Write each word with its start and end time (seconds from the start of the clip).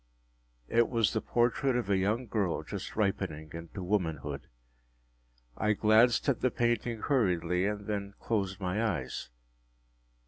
It 0.67 0.89
was 0.89 1.13
the 1.13 1.21
portrait 1.21 1.75
of 1.75 1.87
a 1.87 1.95
young 1.95 2.25
girl 2.25 2.63
just 2.63 2.95
ripening 2.95 3.51
into 3.53 3.83
womanhood. 3.83 4.47
I 5.55 5.73
glanced 5.73 6.27
at 6.27 6.41
the 6.41 6.49
painting 6.49 7.01
hurriedly, 7.01 7.67
and 7.67 7.85
then 7.85 8.15
closed 8.19 8.59
my 8.59 8.83
eyes. 8.83 9.29